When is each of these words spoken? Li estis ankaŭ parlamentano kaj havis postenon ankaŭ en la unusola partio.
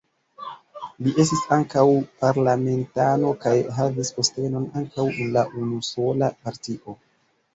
Li 1.07 1.11
estis 1.23 1.41
ankaŭ 1.57 1.83
parlamentano 2.23 3.33
kaj 3.43 3.53
havis 3.79 4.11
postenon 4.15 4.65
ankaŭ 4.81 5.05
en 5.11 5.31
la 5.39 5.45
unusola 5.65 6.31
partio. 6.47 6.97